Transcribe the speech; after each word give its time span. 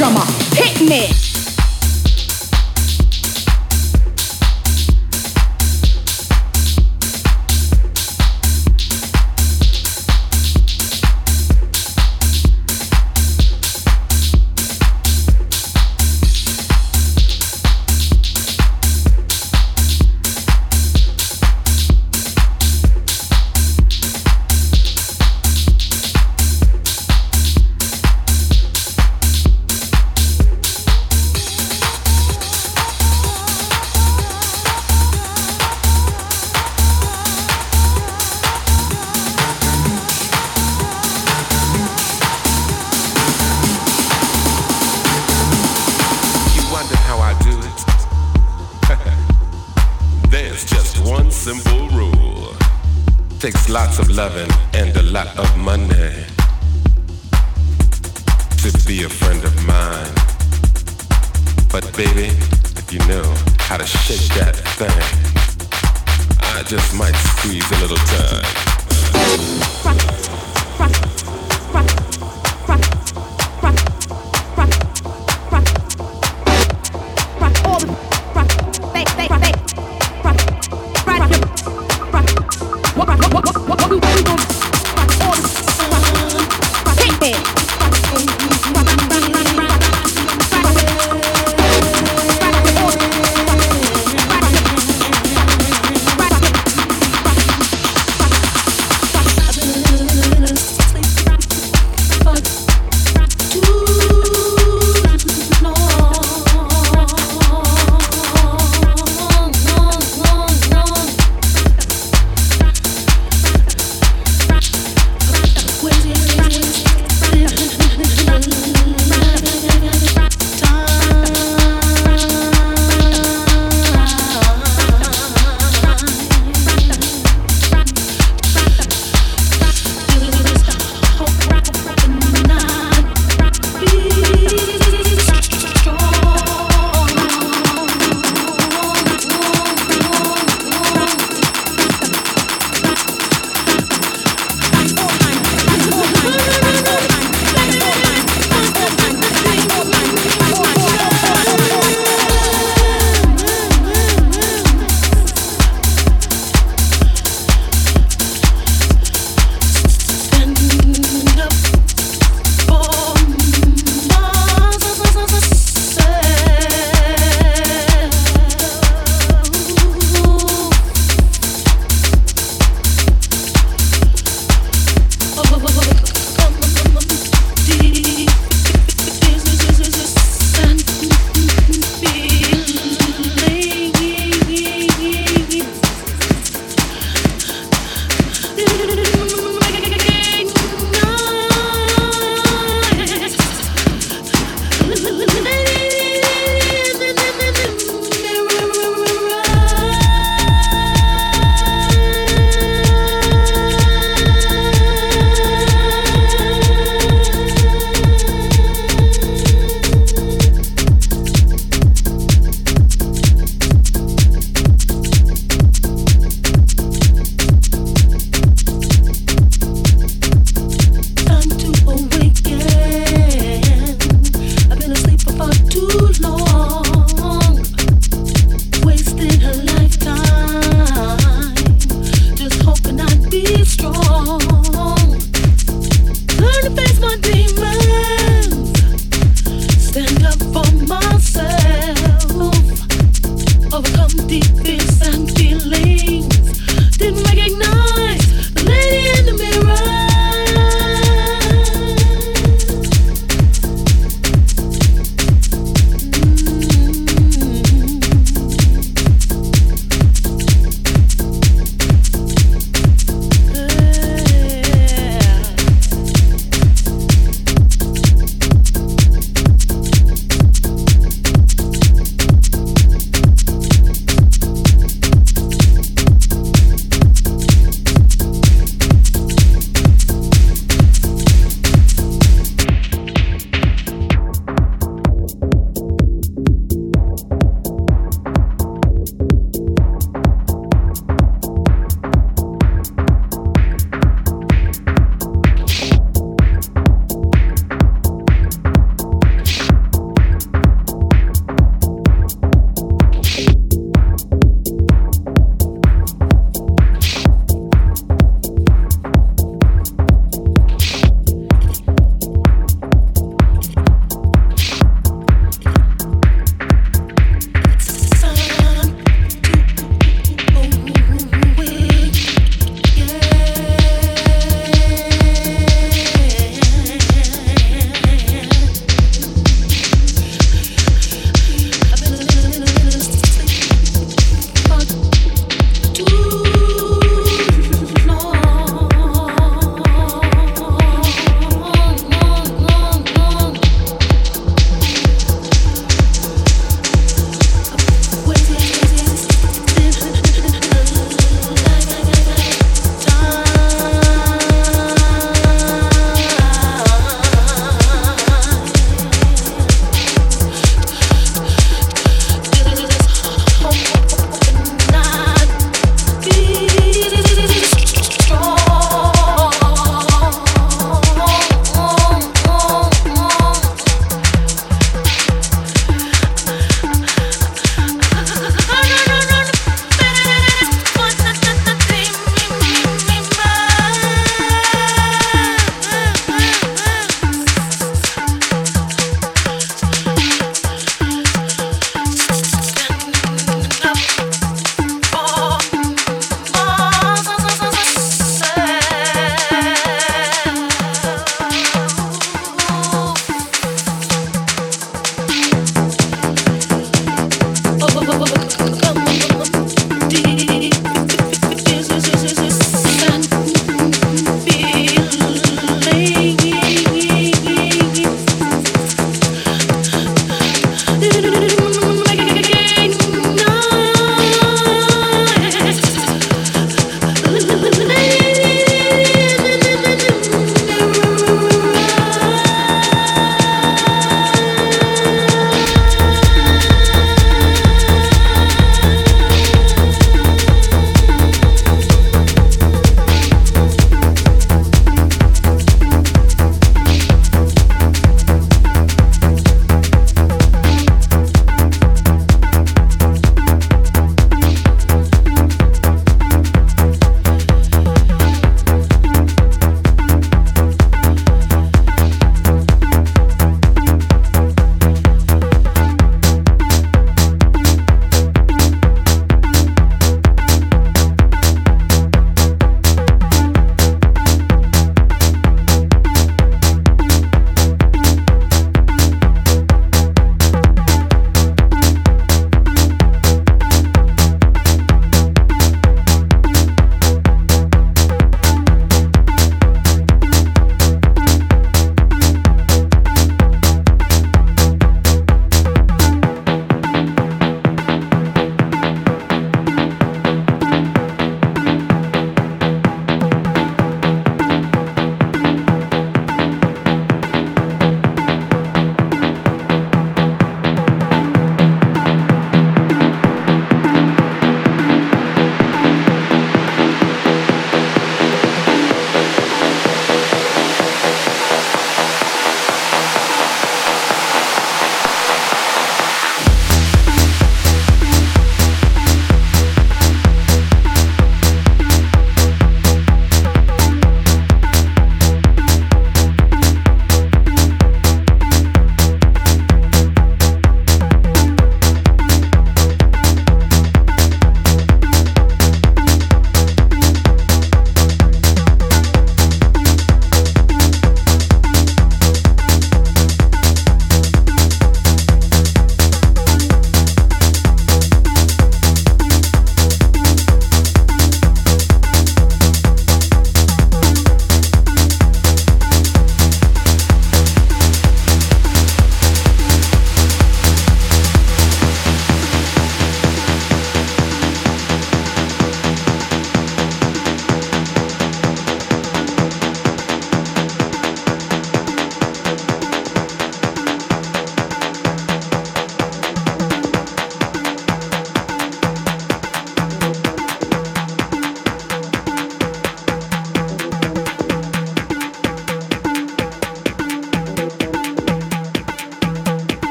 drummer. 0.00 0.24
Hit 0.56 0.80
me. 0.80 1.29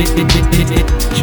Busy 0.00 0.14
street, 0.14 0.70
no 0.70 1.10
chaos. 1.10 1.20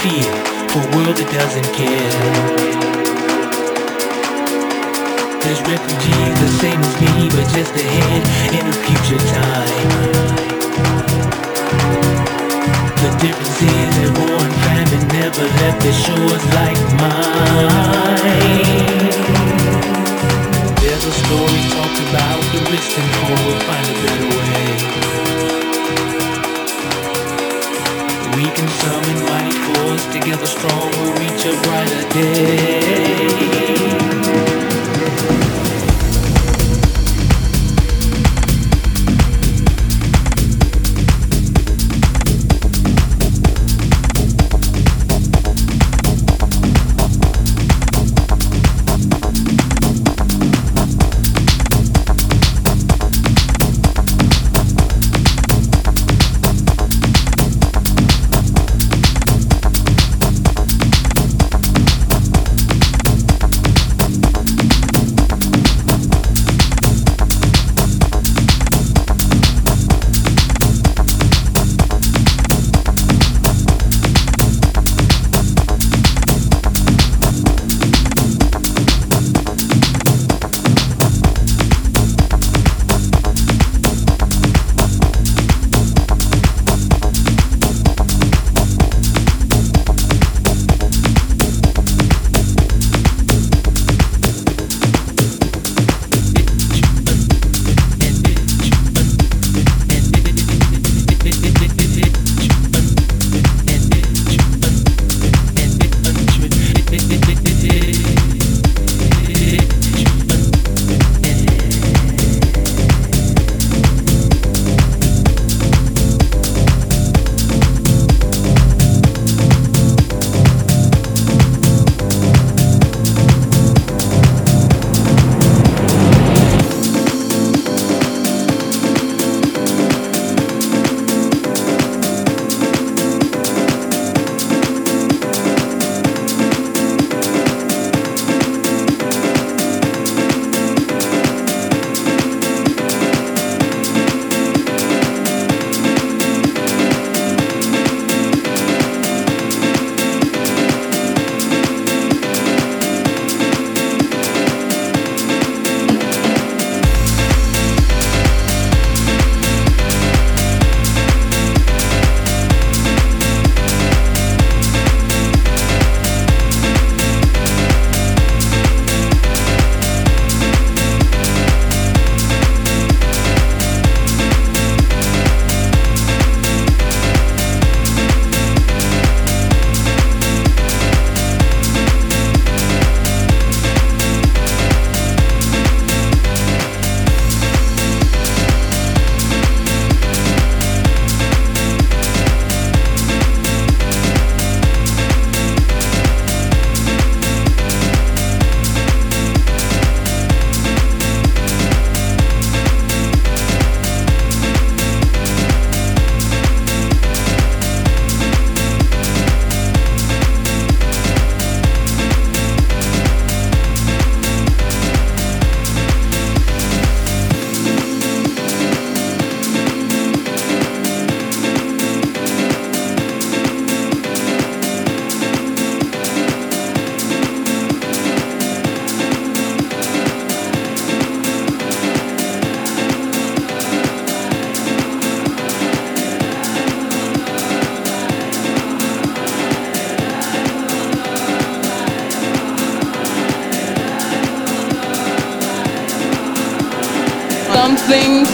Fear 0.00 0.32
for 0.72 0.80
a 0.80 0.90
world 0.96 1.16
that 1.20 1.28
doesn't 1.28 1.68
care. 1.76 2.12
There's 5.44 5.60
refugees 5.68 6.36
the 6.40 6.52
same 6.56 6.80
as 6.80 6.94
me, 7.04 7.28
but 7.28 7.44
just 7.52 7.76
ahead 7.76 8.22
in 8.56 8.64
a 8.64 8.76
future 8.80 9.20
time. 9.20 9.90
The 12.96 13.10
difference 13.20 13.60
is 13.60 13.92
that 14.00 14.10
war 14.16 14.40
and 14.40 14.56
famine 14.64 15.04
never 15.20 15.44
left 15.60 15.84
their 15.84 15.92
shores 15.92 16.44
like 16.56 16.80
mine. 16.96 18.00
There's 20.80 21.04
a 21.04 21.12
story 21.12 21.60
talked 21.76 22.00
about 22.08 22.40
the 22.56 22.60
distant 22.72 23.12
home 23.20 23.42
will 23.44 23.60
find 23.68 23.84
a 23.84 23.96
better 24.00 24.28
way. 24.32 25.29
Together 30.12 30.46
strong 30.46 30.90
we'll 30.92 31.12
reach 31.14 31.44
a 31.46 31.52
brighter 31.62 32.08
day. 32.10 33.40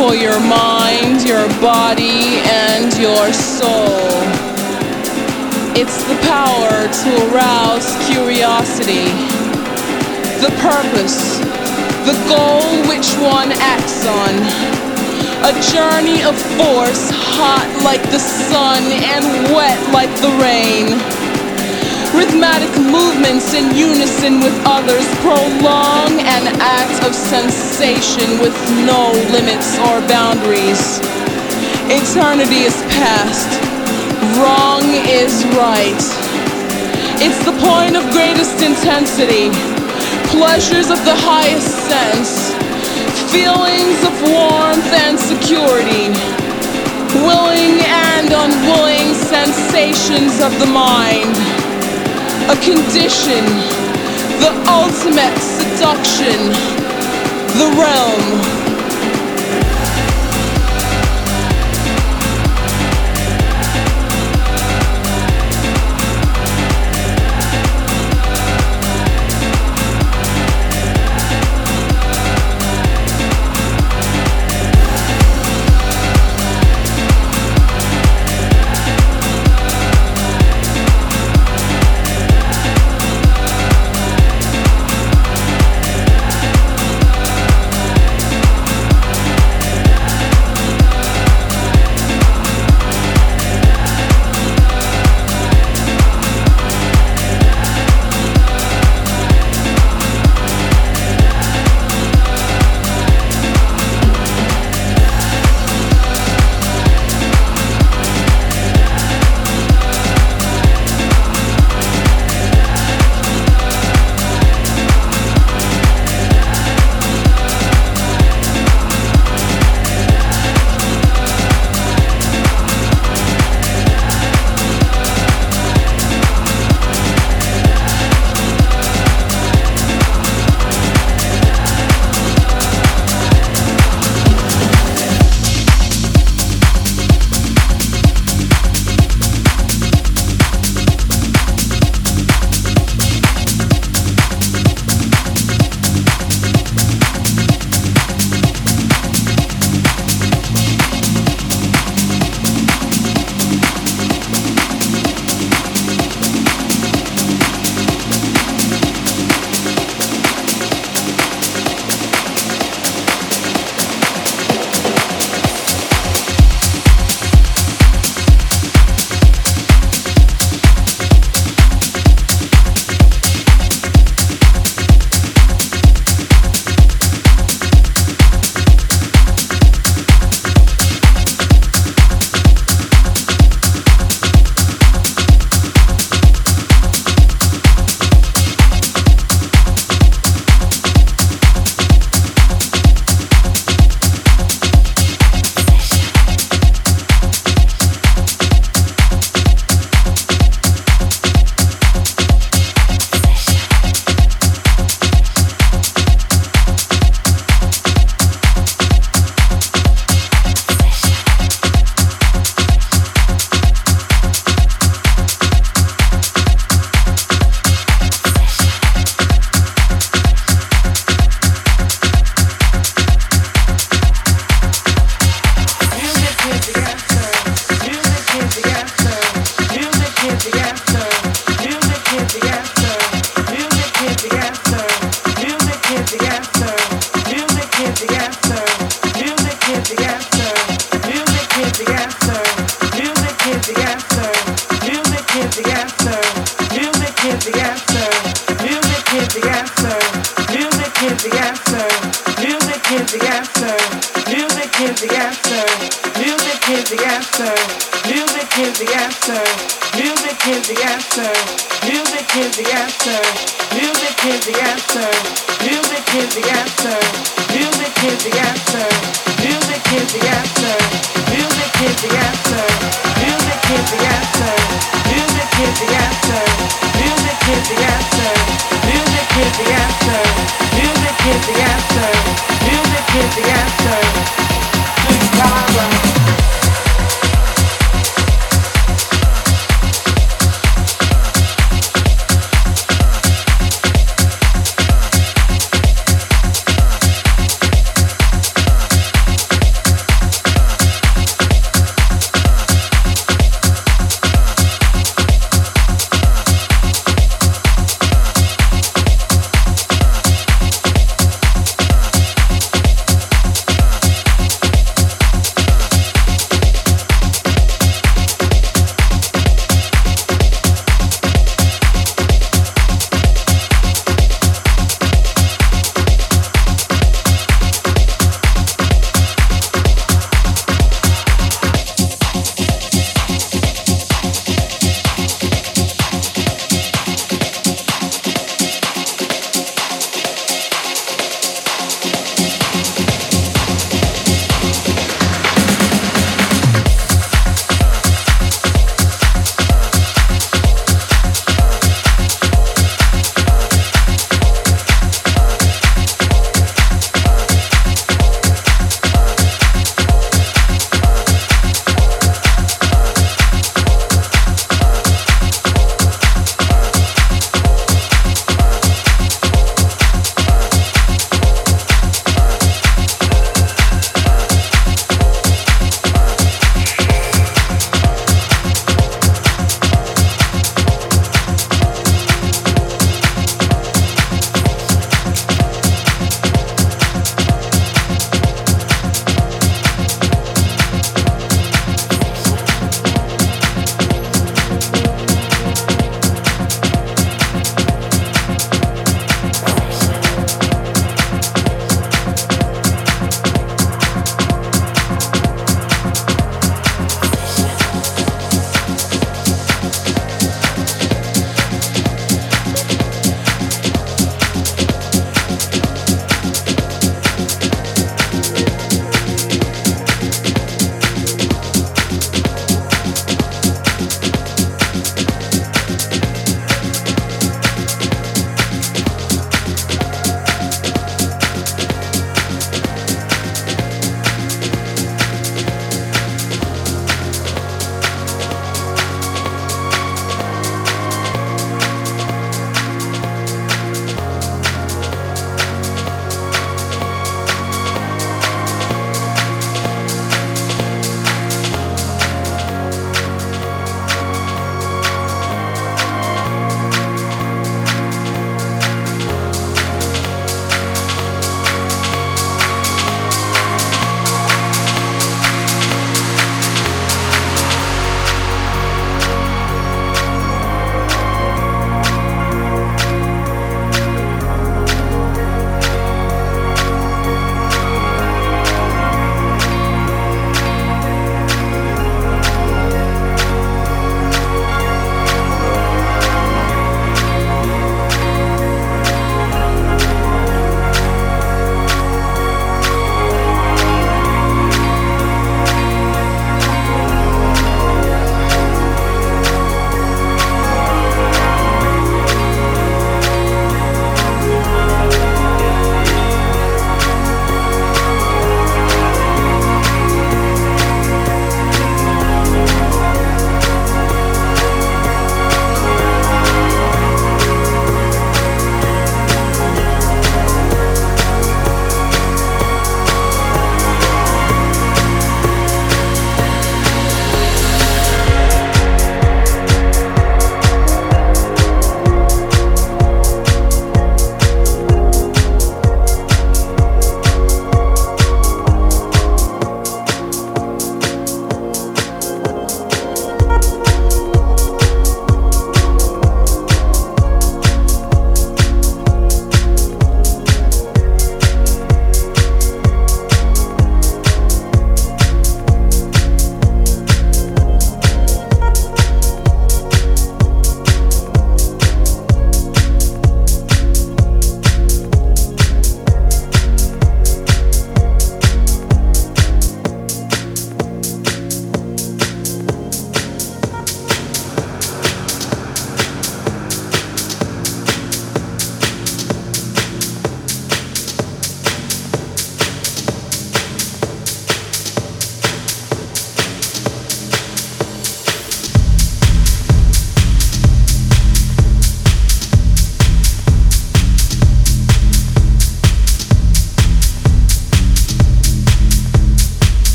For 0.00 0.14
your 0.14 0.40
mind, 0.40 1.28
your 1.28 1.46
body, 1.60 2.40
and 2.48 2.88
your 2.96 3.30
soul. 3.34 4.00
It's 5.76 6.00
the 6.08 6.16
power 6.24 6.88
to 6.88 7.10
arouse 7.28 7.84
curiosity, 8.08 9.12
the 10.40 10.48
purpose, 10.64 11.36
the 12.08 12.16
goal 12.32 12.64
which 12.88 13.12
one 13.20 13.52
acts 13.60 14.06
on. 14.08 14.32
A 15.44 15.52
journey 15.68 16.24
of 16.24 16.34
force, 16.56 17.10
hot 17.12 17.68
like 17.84 18.02
the 18.08 18.18
sun 18.18 18.82
and 19.04 19.52
wet 19.52 19.76
like 19.92 20.12
the 20.24 20.32
rain. 20.40 21.19
Rhythmic 22.10 22.66
movements 22.90 23.54
in 23.54 23.70
unison 23.76 24.40
with 24.40 24.54
others 24.66 25.06
prolong 25.22 26.18
an 26.18 26.50
act 26.58 27.04
of 27.06 27.14
sensation 27.14 28.40
with 28.42 28.54
no 28.84 29.14
limits 29.30 29.78
or 29.78 30.02
boundaries. 30.10 30.98
Eternity 31.86 32.66
is 32.66 32.74
past, 32.98 33.46
wrong 34.42 34.82
is 35.06 35.46
right. 35.54 36.02
It's 37.22 37.38
the 37.44 37.54
point 37.62 37.94
of 37.94 38.02
greatest 38.10 38.58
intensity, 38.58 39.54
pleasures 40.34 40.90
of 40.90 40.98
the 41.06 41.14
highest 41.14 41.70
sense, 41.86 42.50
feelings 43.30 44.02
of 44.02 44.14
warmth 44.26 44.90
and 45.06 45.14
security, 45.14 46.10
willing 47.22 47.78
and 47.86 48.34
unwilling 48.34 49.14
sensations 49.14 50.42
of 50.42 50.50
the 50.58 50.66
mind, 50.66 51.59
a 52.50 52.56
condition, 52.56 53.44
the 54.40 54.50
ultimate 54.66 55.38
seduction, 55.38 56.48
the 57.56 57.70
realm. 57.78 58.59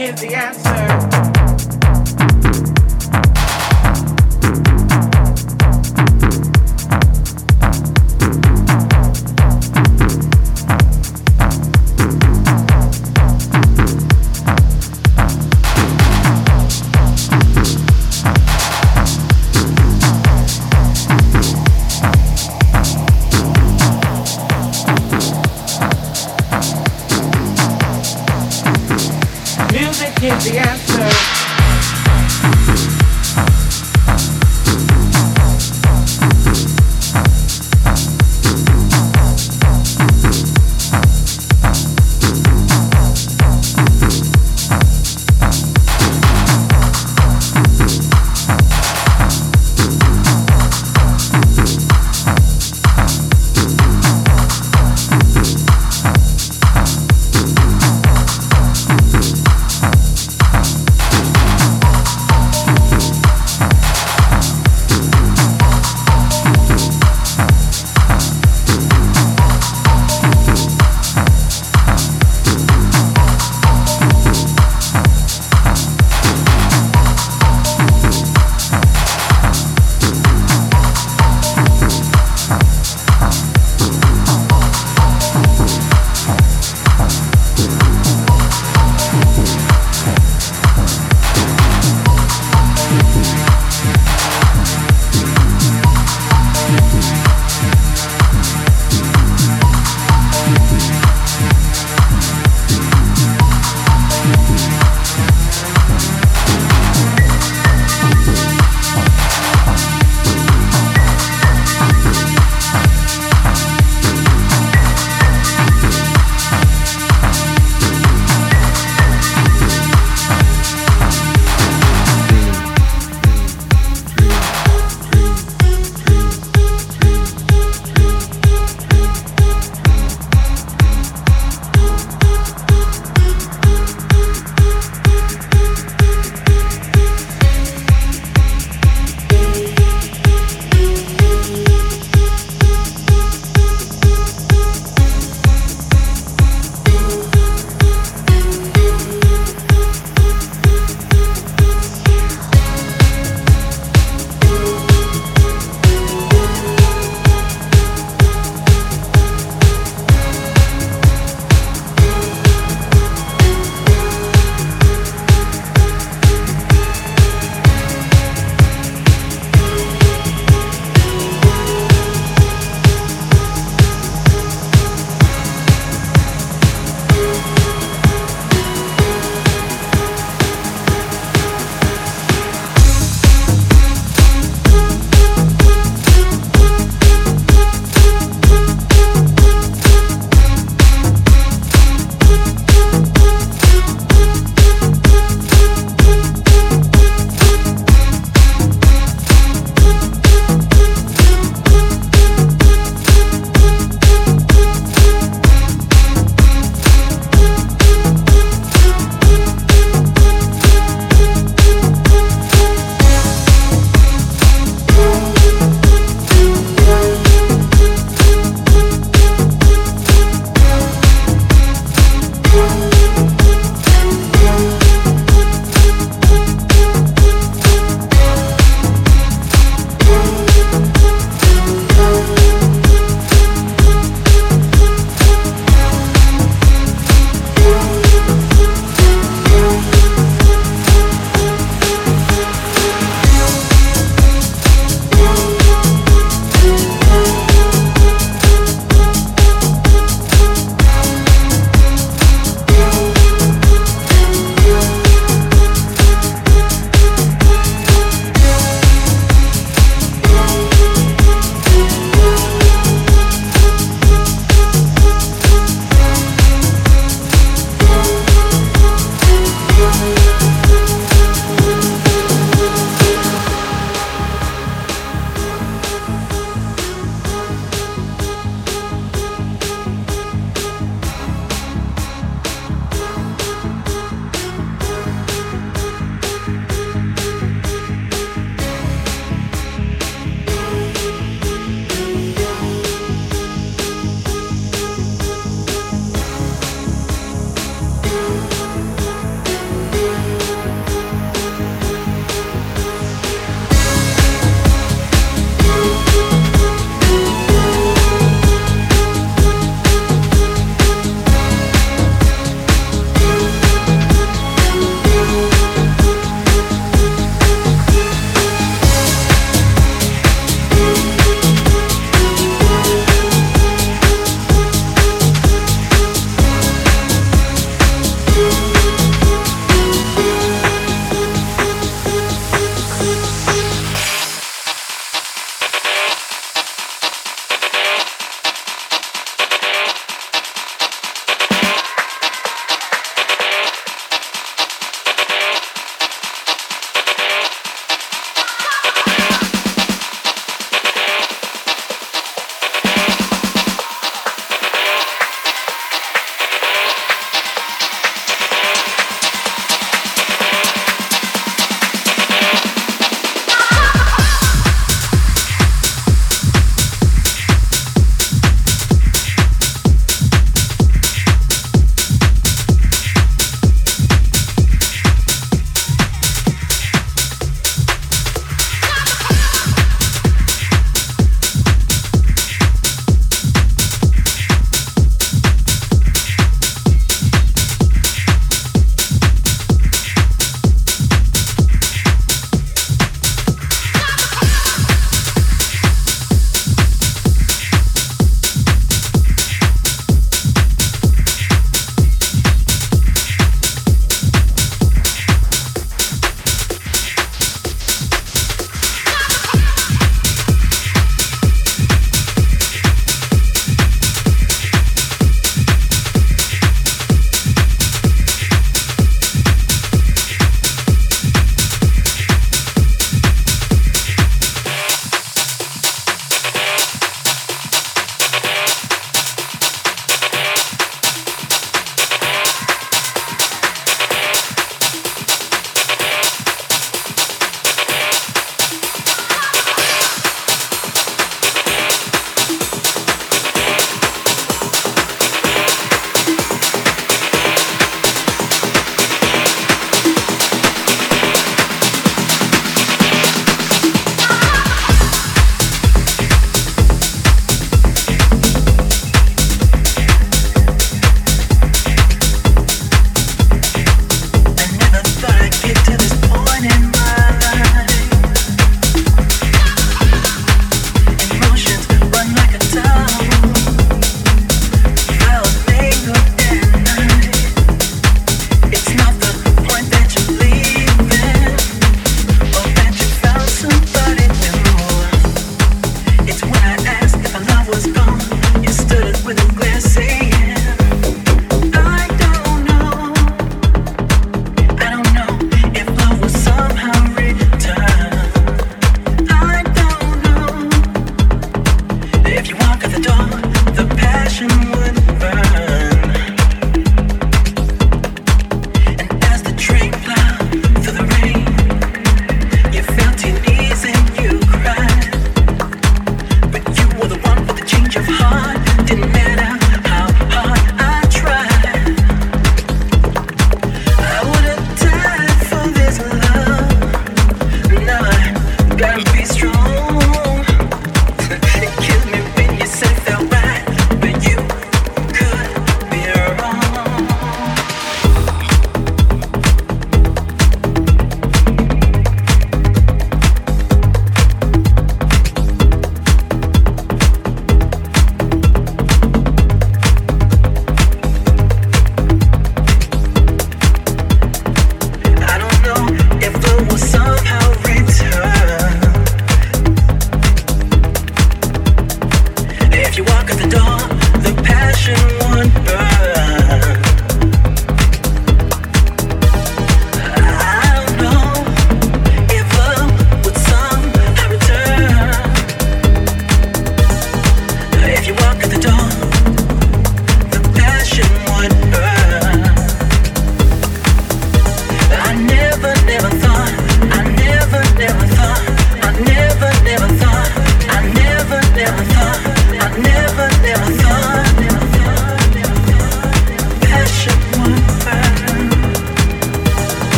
Is 0.00 0.20
the 0.20 0.32
answer. 0.32 0.77